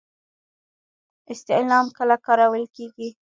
استعلام 1.33 1.85
کله 1.97 2.15
کارول 2.25 2.63
کیږي؟ 2.75 3.09